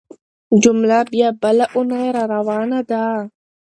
[0.63, 3.03] جمعه بيا بله اونۍ راروانه ده.